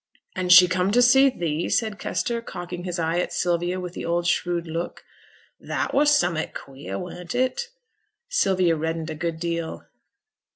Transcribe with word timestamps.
'An' 0.35 0.49
she 0.49 0.67
come 0.67 0.91
to 0.93 0.99
see 1.03 1.29
thee?' 1.29 1.69
said 1.69 1.99
Kester, 1.99 2.41
cocking 2.41 2.85
his 2.85 2.97
eye 2.97 3.19
at 3.19 3.31
Sylvia 3.31 3.79
with 3.79 3.93
the 3.93 4.03
old 4.03 4.25
shrewd 4.25 4.65
look. 4.65 5.03
'That 5.59 5.93
were 5.93 6.07
summut 6.07 6.55
queer, 6.55 6.97
weren't 6.97 7.35
it?' 7.35 7.69
Sylvia 8.27 8.75
reddened 8.75 9.11
a 9.11 9.13
good 9.15 9.39
deal. 9.39 9.85